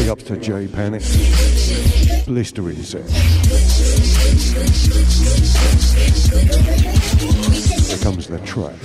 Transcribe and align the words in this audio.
Nubreaks.com. 0.05 2.25
blistering 2.25 2.83
sound. 2.83 3.09
Here 7.87 7.97
comes 7.97 8.27
the 8.27 8.37
track. 8.45 8.75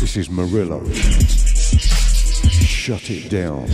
This 0.00 0.16
is 0.16 0.30
Murillo. 0.30 0.82
Shut 2.64 3.10
it 3.10 3.30
down. 3.30 3.66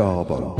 Starboat. 0.00 0.59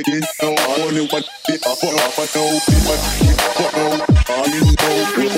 didn't 0.00 0.26
know. 0.40 0.54
I 0.56 0.80
only 0.86 1.06
what 1.08 1.28
did 1.46 1.60
I'm 1.66 1.76
but 2.16 2.28
no, 2.34 2.44
but 3.58 3.70
no, 3.76 3.86
I 4.28 4.42
didn't 4.48 4.80
know. 4.80 5.31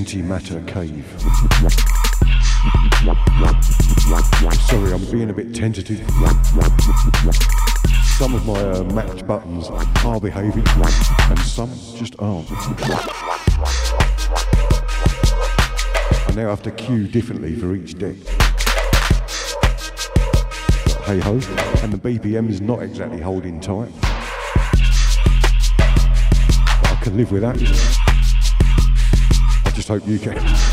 Antimatter 0.00 0.66
Cave. 0.66 1.04
Sorry, 4.62 4.92
I'm 4.94 5.04
being 5.10 5.28
a 5.28 5.34
bit 5.34 5.54
tentative. 5.54 6.08
Some 8.16 8.34
of 8.34 8.46
my 8.46 8.54
uh, 8.54 8.82
match 8.94 9.26
buttons 9.26 9.68
are 9.68 10.18
behaving, 10.18 10.64
and 10.66 11.38
some 11.40 11.70
just 11.96 12.14
aren't. 12.18 12.50
I 16.26 16.32
now 16.34 16.48
have 16.48 16.62
to 16.62 16.70
cue 16.70 17.06
differently 17.06 17.54
for 17.54 17.74
each 17.74 17.98
deck. 17.98 18.16
Hey 21.04 21.20
ho, 21.20 21.32
and 21.82 21.92
the 21.92 21.98
BPM 21.98 22.48
is 22.48 22.62
not 22.62 22.82
exactly 22.82 23.20
holding 23.20 23.60
tight. 23.60 23.92
But 25.76 26.90
I 26.90 26.98
can 27.02 27.18
live 27.18 27.30
with 27.32 27.42
that. 27.42 27.99
I 29.70 29.72
just 29.72 29.86
hope 29.86 30.04
you 30.04 30.18
can. 30.18 30.69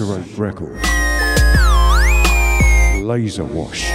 Saturate 0.00 0.38
Records. 0.38 0.82
Laser 3.04 3.44
Wash. 3.44 3.90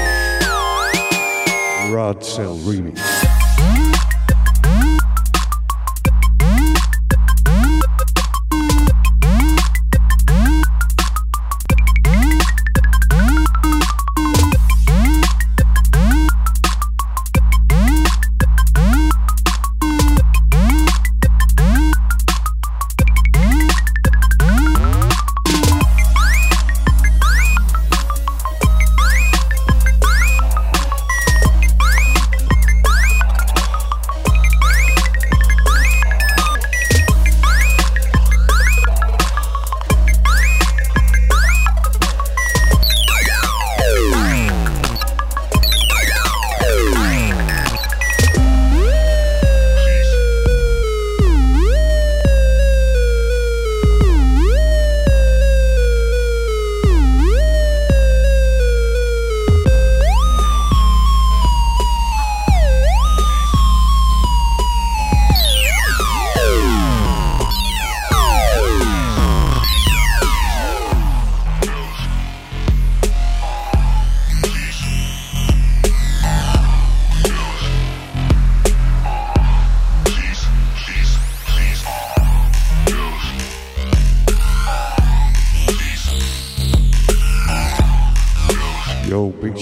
Rad 1.90 2.24
Cell 2.24 2.58
Remix. 2.60 3.15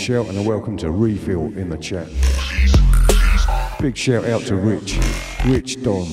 Shout 0.03 0.27
and 0.27 0.37
a 0.37 0.41
welcome 0.41 0.75
to 0.75 0.91
Refill 0.91 1.57
in 1.57 1.69
the 1.69 1.77
chat. 1.77 2.09
Big 3.79 3.95
shout 3.95 4.25
out 4.25 4.41
to 4.41 4.57
Rich, 4.57 4.99
Rich 5.45 5.81
Don. 5.81 6.05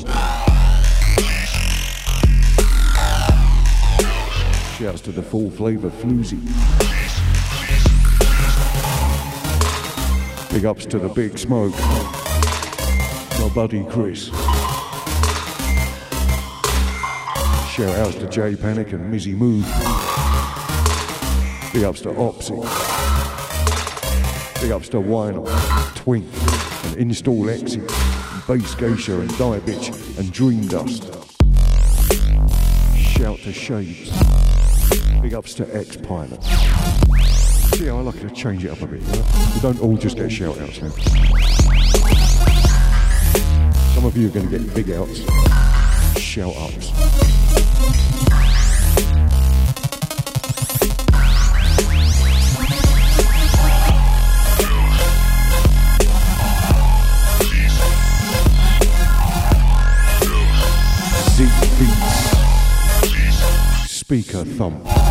Shouts 4.79 5.01
to 5.01 5.11
the 5.11 5.25
full 5.29 5.51
flavour 5.51 5.91
floozy. 5.91 6.39
Big 10.53 10.65
ups 10.65 10.87
to 10.87 11.01
the 11.01 11.09
big 11.09 11.37
smoke. 11.37 11.77
My 13.41 13.49
buddy 13.53 13.85
Chris. 13.87 14.27
Shout 17.73 17.99
outs 17.99 18.15
to 18.19 18.29
Jay 18.31 18.55
Panic 18.55 18.93
and 18.93 19.13
Mizzy 19.13 19.35
Mood. 19.35 19.65
Big 21.73 21.83
ups 21.83 22.03
to 22.03 22.11
Opsy. 22.11 23.10
Big 24.61 24.73
ups 24.73 24.91
to 24.91 24.99
Wino, 24.99 25.47
Twink, 25.97 26.27
and 26.85 26.97
Install 26.97 27.49
Exit, 27.49 27.81
and 27.81 28.47
Bass 28.47 28.75
Geisha 28.75 29.19
and 29.19 29.31
Die 29.39 29.61
Bitch 29.61 30.19
and 30.19 30.31
Dream 30.33 30.67
Dust. 30.69 31.05
Shout 32.95 33.39
to 33.39 33.53
Shades. 33.55 34.11
Big 35.23 35.33
ups 35.33 35.55
to 35.55 35.75
X 35.75 35.97
Pilot. 35.97 36.43
See, 37.75 37.89
I 37.89 37.93
like 38.01 38.21
to 38.21 38.29
change 38.31 38.65
it 38.67 38.71
up 38.71 38.83
a 38.83 38.87
bit. 38.87 39.01
You, 39.01 39.09
know? 39.09 39.25
you 39.55 39.61
don't 39.63 39.81
all 39.81 39.97
just 39.97 40.17
get 40.17 40.31
shout 40.31 40.59
outs 40.59 40.83
now. 40.83 40.91
Some 43.95 44.05
of 44.05 44.15
you 44.17 44.29
are 44.29 44.31
going 44.31 44.49
to 44.51 44.59
get 44.59 44.75
big 44.75 44.91
outs, 44.91 45.21
shout 46.21 46.55
ups. 46.57 47.60
Zeke 61.41 61.69
Beats. 61.79 62.37
Speaker 63.89 64.45
Thump. 64.45 65.10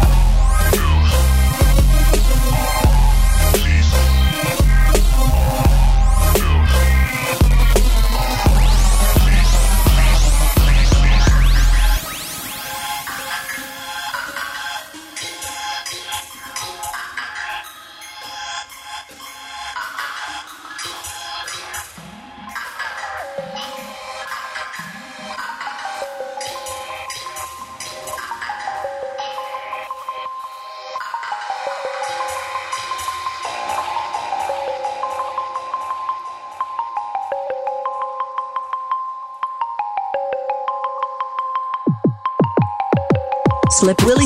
Slick. 43.80 44.02
Willy 44.02 44.19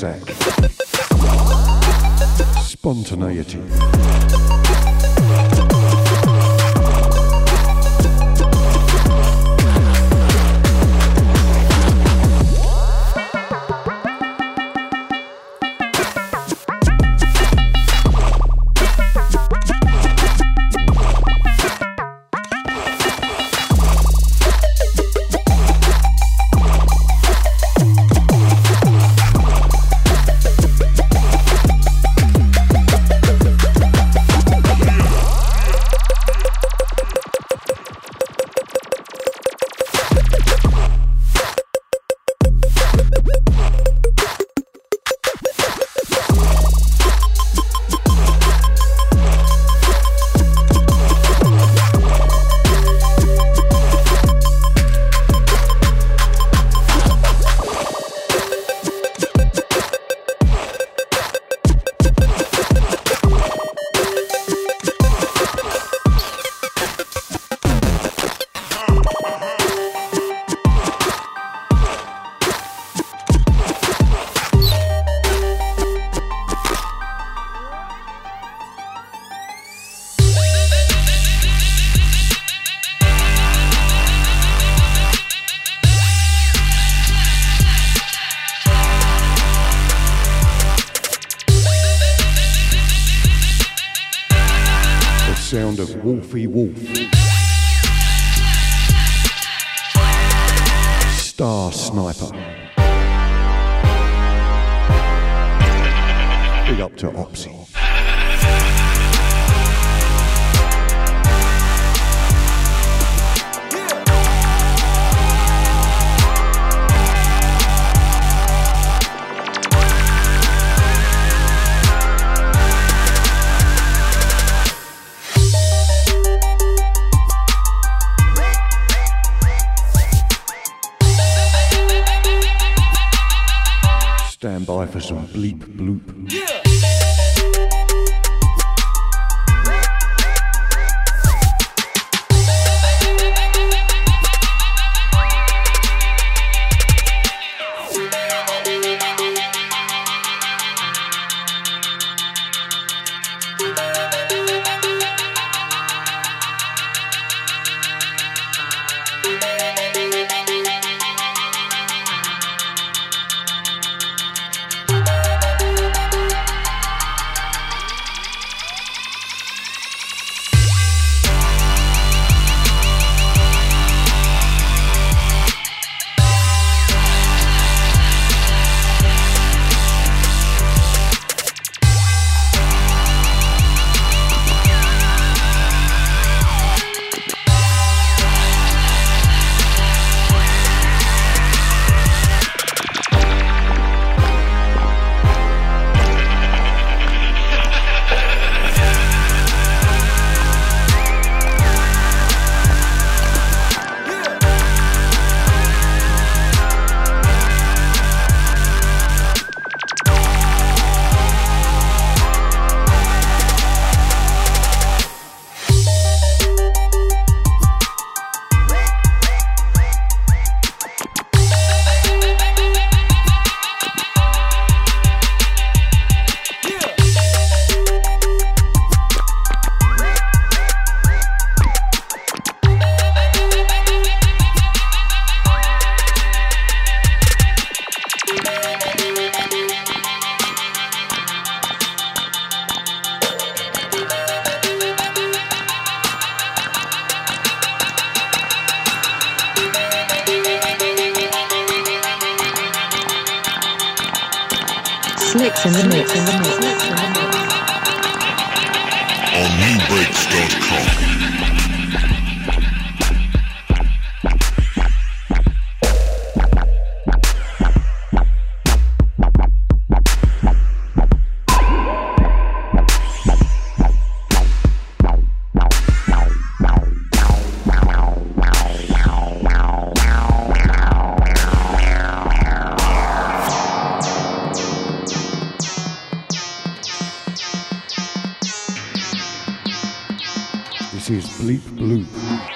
Zach. 0.00 0.29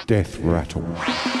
Death 0.07 0.37
rattle. 0.39 1.34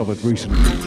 Discovered 0.00 0.24
recently 0.24 0.79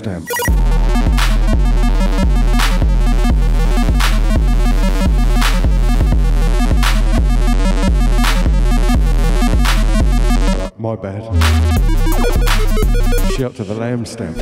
stamp. 0.00 0.26
My 10.78 10.96
bad. 10.96 11.22
Shout 13.36 13.54
to 13.56 13.64
the 13.64 13.74
lamb 13.74 14.06
stamp. 14.06 14.38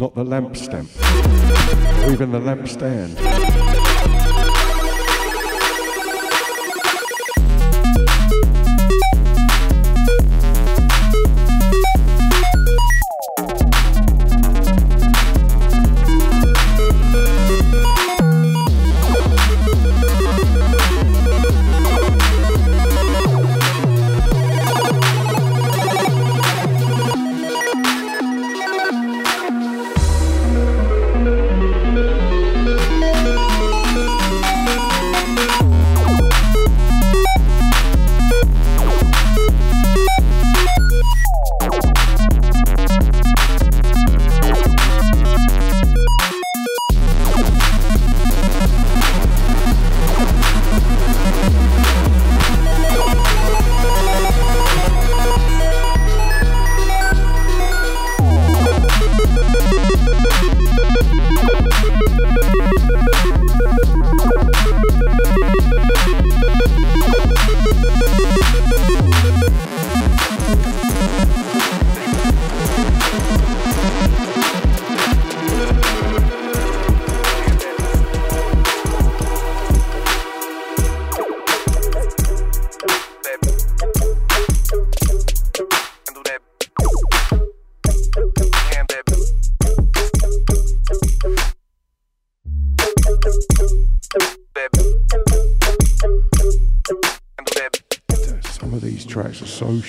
Not 0.00 0.14
the 0.14 0.24
lamp 0.24 0.56
stamp. 0.56 0.88
Or 2.06 2.10
even 2.10 2.32
the 2.32 2.40
lamp 2.40 2.66
stand. 2.68 3.81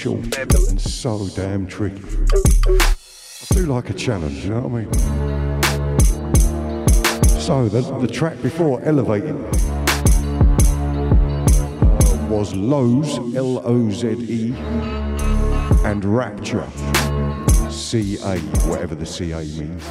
And 0.06 0.82
so 0.82 1.30
damn 1.34 1.66
tricky. 1.66 2.04
I 2.68 3.54
do 3.54 3.66
like 3.68 3.90
a 3.90 3.94
challenge, 3.94 4.44
you 4.44 4.50
know 4.50 4.68
what 4.68 4.82
I 4.82 4.84
mean? 4.84 4.92
So, 7.40 7.70
the, 7.70 7.82
the 8.00 8.08
track 8.08 8.42
before 8.42 8.82
Elevating 8.82 9.42
was 12.30 12.54
Loze, 12.54 13.18
L 13.36 13.62
O 13.66 13.90
Z 13.92 14.08
E, 14.10 14.54
and 15.86 16.04
Rapture, 16.04 16.68
C 17.70 18.18
A, 18.24 18.38
whatever 18.68 18.96
the 18.96 19.06
C 19.06 19.32
A 19.32 19.40
means. 19.40 19.88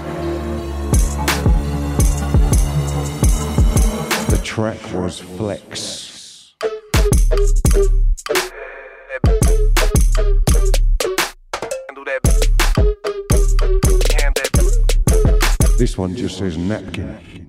The 4.29 4.41
track 4.43 4.79
was 4.93 5.21
Flex. 5.21 6.02
This 15.83 15.99
one 15.99 16.15
just 16.15 16.39
says 16.39 16.57
napkin. 16.57 17.42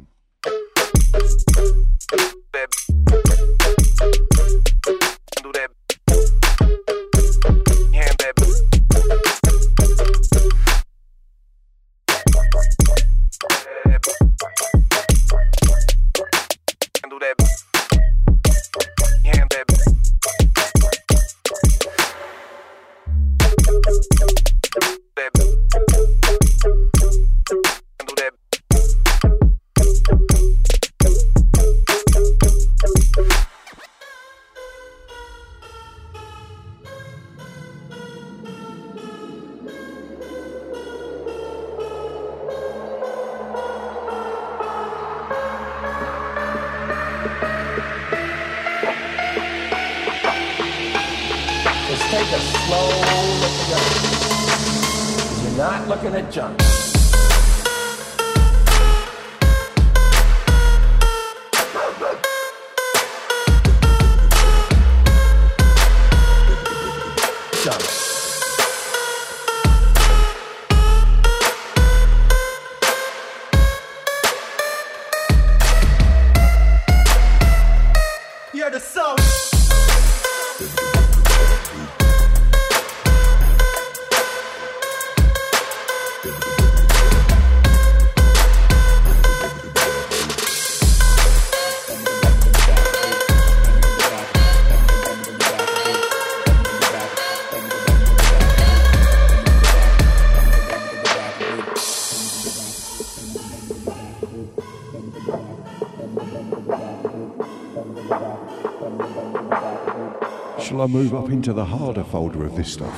I 110.83 110.87
move 110.87 111.15
up 111.15 111.29
into 111.29 111.53
the 111.53 111.63
harder 111.63 112.03
folder 112.03 112.45
of 112.45 112.57
this 112.57 112.73
stuff? 112.73 112.93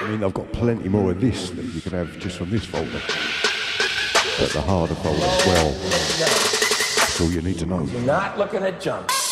I 0.00 0.06
mean, 0.08 0.22
I've 0.22 0.32
got 0.32 0.52
plenty 0.52 0.88
more 0.88 1.10
of 1.10 1.20
this 1.20 1.50
that 1.50 1.64
you 1.64 1.80
can 1.80 1.90
have 1.94 2.16
just 2.20 2.38
from 2.38 2.50
this 2.50 2.64
folder. 2.64 3.02
But 4.38 4.52
the 4.52 4.60
harder 4.60 4.94
folder 4.94 5.20
as 5.20 5.46
well. 5.48 5.72
That's 5.72 7.20
all 7.20 7.32
you 7.32 7.42
need 7.42 7.58
to 7.58 7.66
know. 7.66 7.82
You're 7.82 8.02
not 8.02 8.38
looking 8.38 8.62
at 8.62 8.80
junk. 8.80 9.08
Junk. 9.08 9.27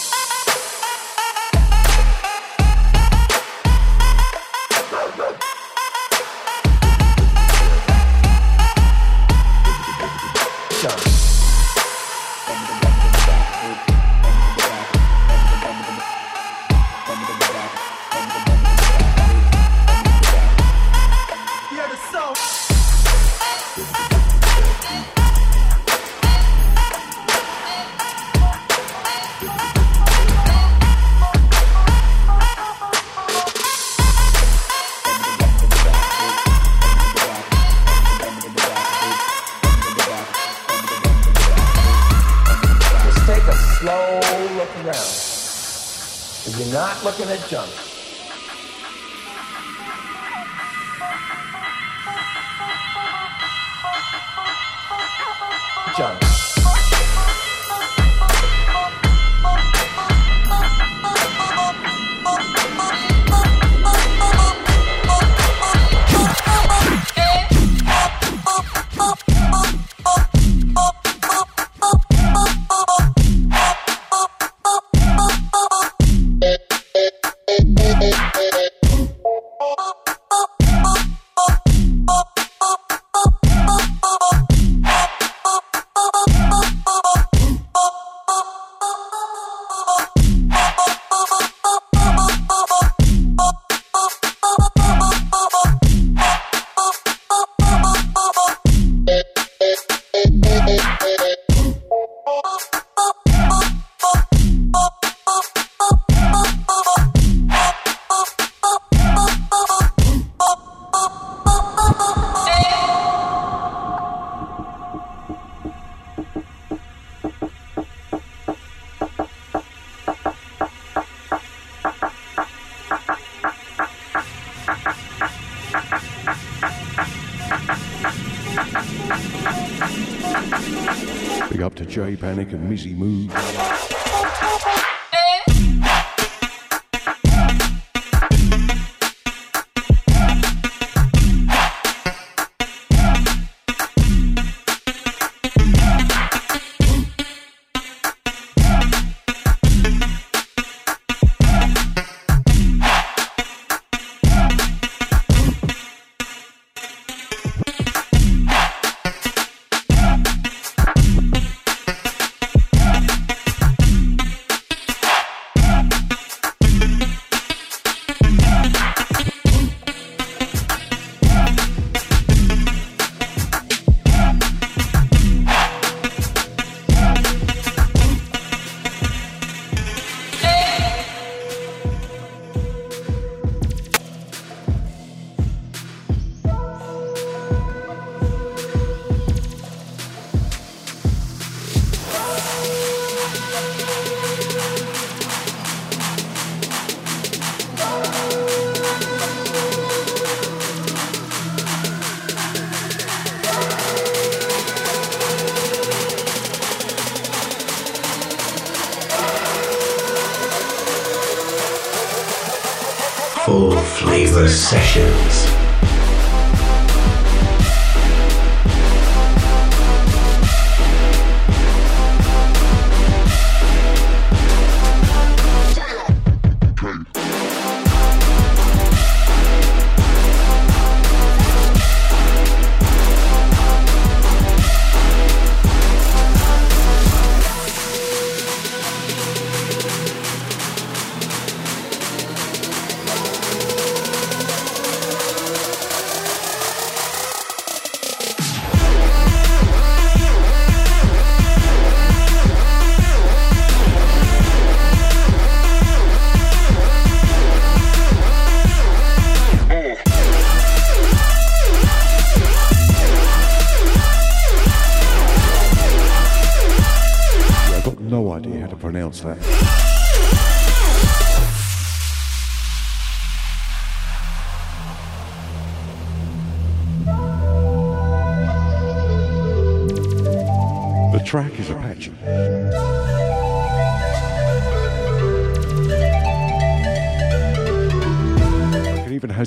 Mizzy 132.69 132.95
Move. 132.95 133.16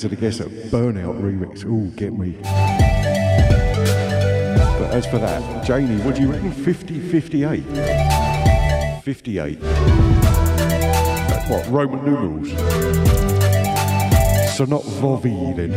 Hazard 0.01 0.17
a 0.17 0.21
guess 0.21 0.39
at 0.39 0.47
Burnout 0.71 1.19
remix. 1.19 1.65
Ooh, 1.65 1.91
get 1.97 2.13
me. 2.17 2.37
But 4.79 4.91
as 4.93 5.05
for 5.05 5.17
that, 5.17 5.65
Janie, 5.65 6.01
what 6.03 6.15
do 6.15 6.21
you 6.21 6.31
reckon? 6.31 6.53
50, 6.53 7.01
58? 7.01 7.63
58. 9.03 9.59
That's 9.59 11.49
what, 11.49 11.67
Roman 11.67 12.05
numerals? 12.05 12.49
So 14.55 14.63
not 14.63 14.83
Vovi 14.83 15.53
then. 15.57 15.73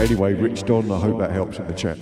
Anyway, 0.00 0.32
Rich 0.32 0.64
Don, 0.64 0.90
I 0.90 0.98
hope 0.98 1.18
that 1.18 1.32
helps 1.32 1.58
in 1.58 1.66
the 1.66 1.74
chat. 1.74 1.98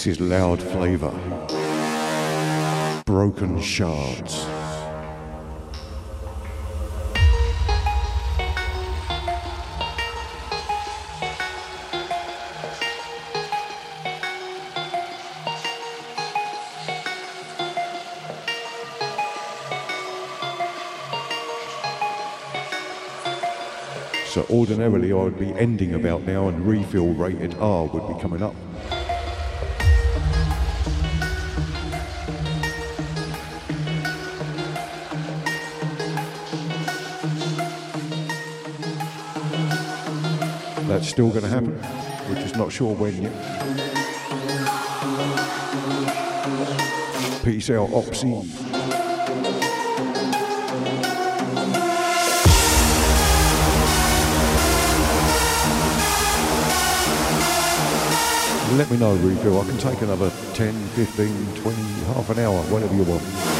This 0.00 0.18
is 0.18 0.20
loud 0.22 0.62
flavour. 0.62 1.10
Broken 3.04 3.60
shards. 3.60 4.46
So 24.30 24.46
ordinarily 24.48 25.12
I 25.12 25.16
would 25.16 25.38
be 25.38 25.52
ending 25.58 25.92
about 25.92 26.22
now 26.22 26.48
and 26.48 26.66
refill 26.66 27.12
rated 27.12 27.54
R 27.56 27.84
would 27.84 28.08
be 28.08 28.18
coming 28.22 28.42
up. 28.42 28.54
Still 41.10 41.30
going 41.30 41.42
to 41.42 41.48
happen. 41.48 41.76
We're 42.28 42.40
just 42.40 42.56
not 42.56 42.70
sure 42.70 42.94
when 42.94 43.20
yet. 43.20 43.32
Peace 47.42 47.68
out, 47.70 47.88
Opsy. 47.88 48.30
Let 58.78 58.88
me 58.88 58.96
know, 58.98 59.16
refill. 59.16 59.60
I 59.60 59.64
can 59.64 59.78
take 59.78 60.00
another 60.02 60.30
10, 60.54 60.72
15, 60.72 61.54
20, 61.56 61.76
half 62.14 62.30
an 62.30 62.38
hour, 62.38 62.62
whatever 62.70 62.94
you 62.94 63.02
want. 63.02 63.59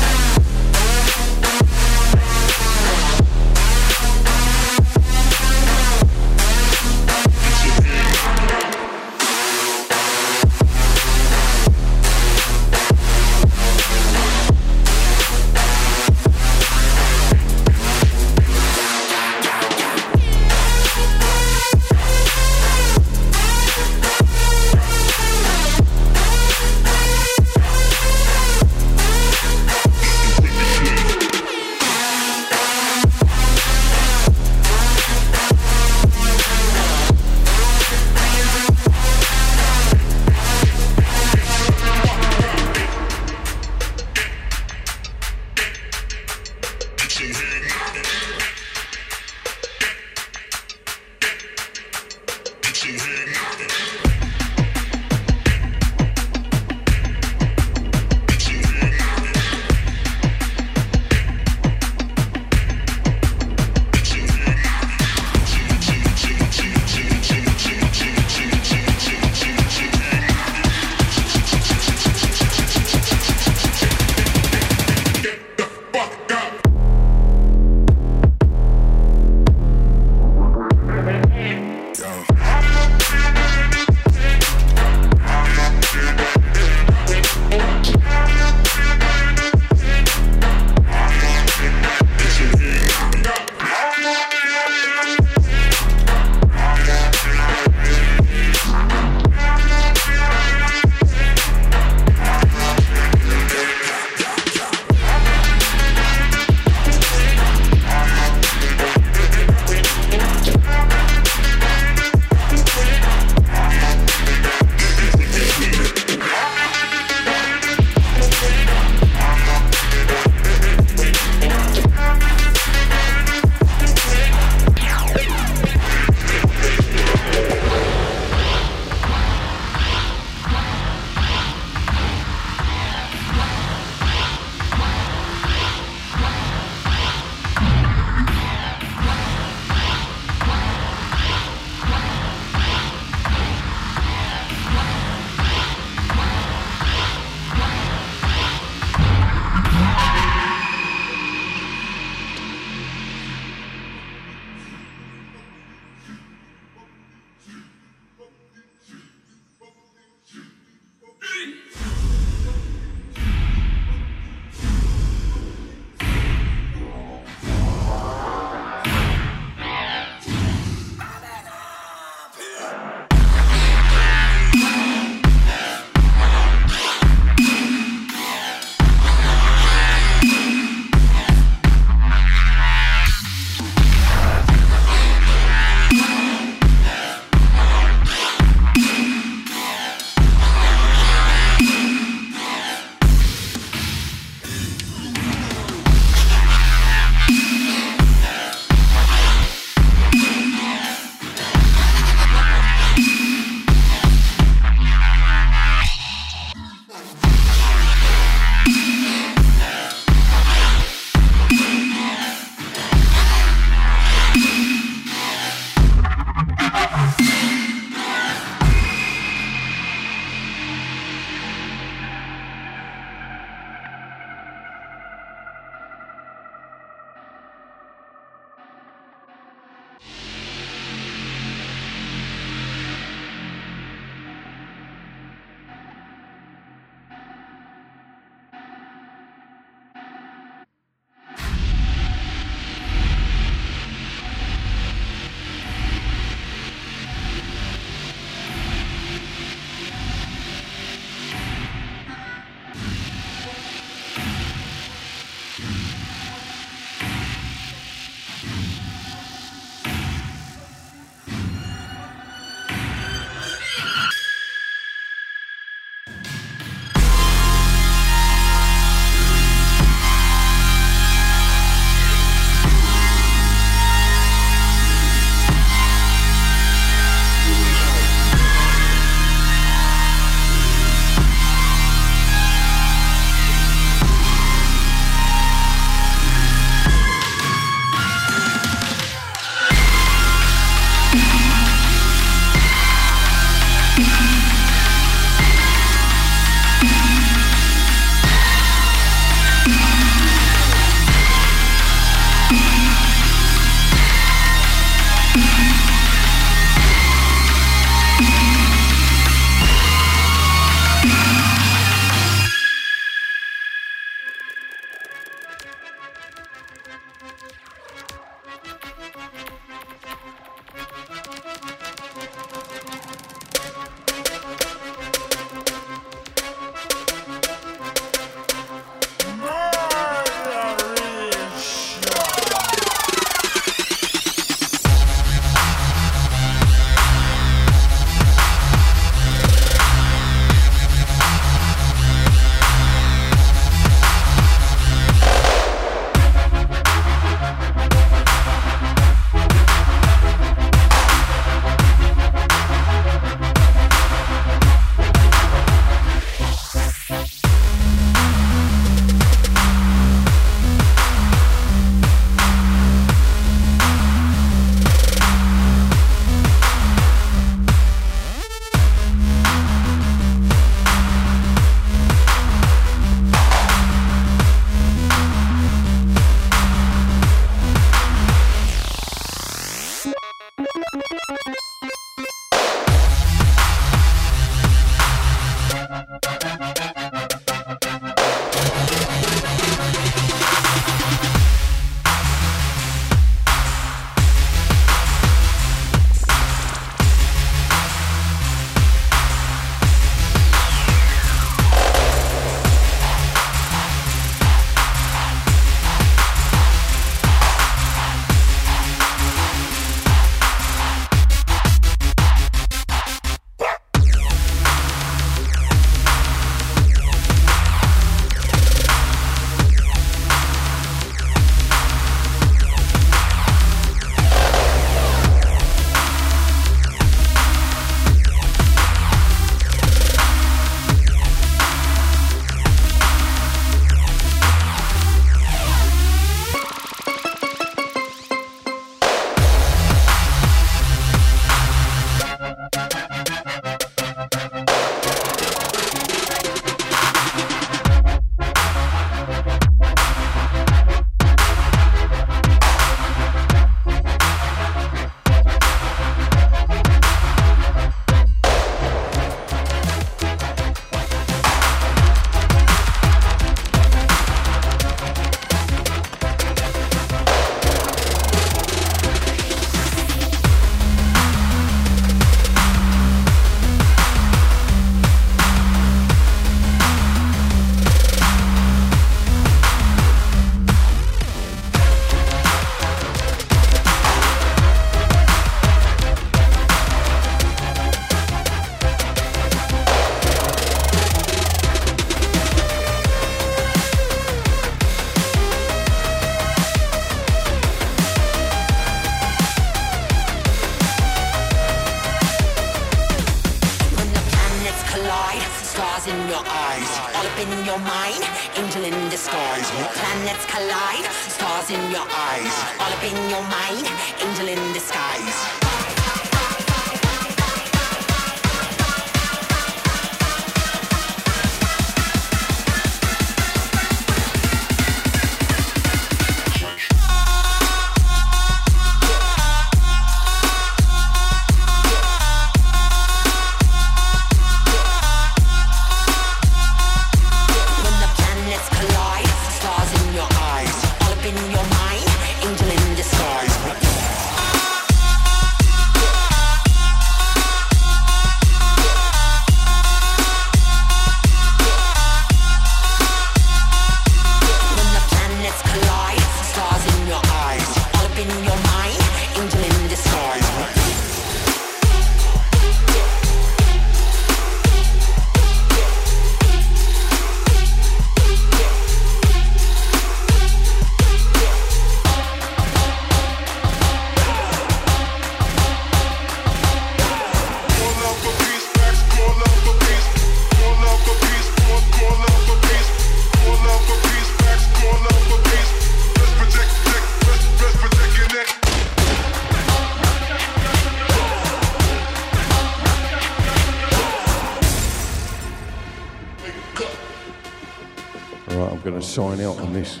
sign 599.12 599.42
out 599.42 599.60
on 599.60 599.74
this. 599.74 600.00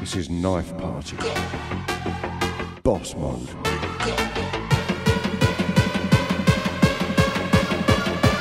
This 0.00 0.16
is 0.16 0.30
Knife 0.30 0.74
Party. 0.78 1.14
Boss 2.82 3.14
mode. 3.14 3.46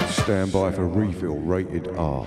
Stand 0.09 0.53
by 0.53 0.71
for 0.71 0.87
refill 0.87 1.35
rated 1.39 1.89
R. 1.97 2.25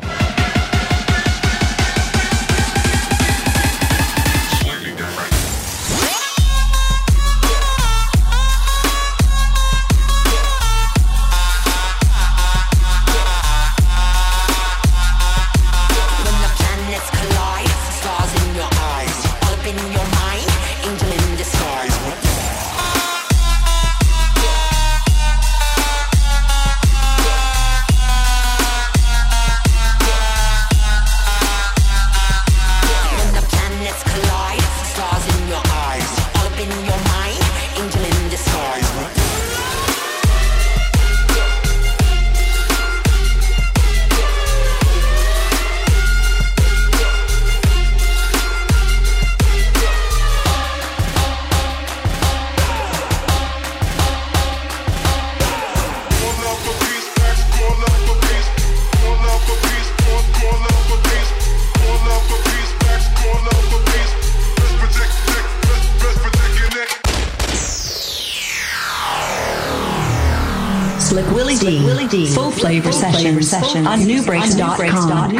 on 73.87 74.01
nubreaks.com. 74.01 75.32